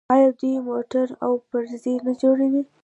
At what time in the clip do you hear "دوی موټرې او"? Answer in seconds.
0.39-1.31